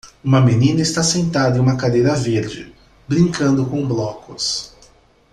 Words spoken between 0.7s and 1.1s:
está